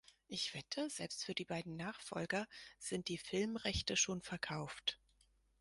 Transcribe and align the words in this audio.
Ich 0.27 0.55
wette, 0.55 0.89
selbst 0.89 1.23
für 1.23 1.35
die 1.35 1.45
beiden 1.45 1.75
Nachfolger 1.75 2.47
sind 2.79 3.07
die 3.07 3.19
Filmrechte 3.19 3.95
schon 3.95 4.23
verkauft. 4.23 4.99